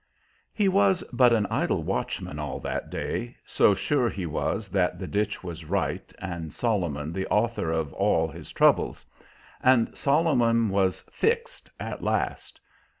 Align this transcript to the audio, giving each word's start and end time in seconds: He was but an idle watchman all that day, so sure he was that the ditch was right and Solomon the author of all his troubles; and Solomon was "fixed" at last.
He 0.51 0.67
was 0.67 1.03
but 1.13 1.31
an 1.31 1.45
idle 1.51 1.83
watchman 1.83 2.39
all 2.39 2.59
that 2.61 2.89
day, 2.89 3.37
so 3.45 3.75
sure 3.75 4.09
he 4.09 4.25
was 4.25 4.67
that 4.69 4.97
the 4.97 5.05
ditch 5.05 5.43
was 5.43 5.63
right 5.63 6.11
and 6.17 6.51
Solomon 6.51 7.13
the 7.13 7.27
author 7.27 7.69
of 7.71 7.93
all 7.93 8.27
his 8.27 8.51
troubles; 8.51 9.05
and 9.63 9.95
Solomon 9.95 10.69
was 10.69 11.01
"fixed" 11.11 11.69
at 11.79 12.01
last. 12.01 12.59